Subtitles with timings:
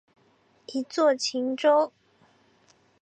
[0.65, 1.93] 一作晴州。